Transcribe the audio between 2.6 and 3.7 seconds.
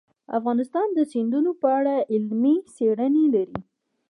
څېړنې لري.